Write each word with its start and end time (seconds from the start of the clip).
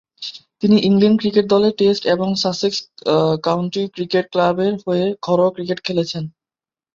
তিনি 0.61 0.77
England 0.87 1.17
cricket 1.21 1.45
দলে 1.49 1.69
test 1.79 2.03
এবং 2.15 2.29
সাসেক্স 2.43 2.79
কাউন্টি 3.43 3.83
ক্রিকেট 3.95 4.25
ক্লাবের 4.33 4.73
হয়ে 4.85 5.05
ঘরোয়া 5.25 5.51
ক্রিকেট 5.55 5.79
খেলেছেন। 5.83 6.23